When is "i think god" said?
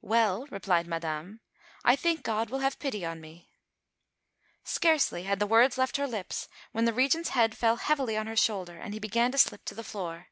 1.84-2.50